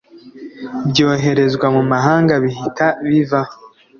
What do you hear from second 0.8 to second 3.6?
byoherezwa mu mahanga bihita bivaho